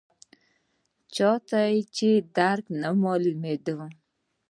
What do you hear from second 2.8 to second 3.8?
نه معلومېده.